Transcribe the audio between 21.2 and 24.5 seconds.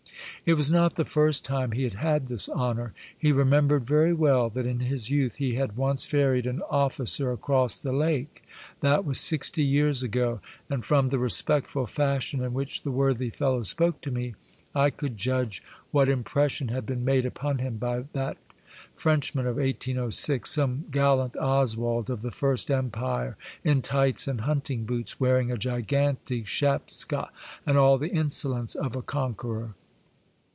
Oswald of the First Empire, in tights and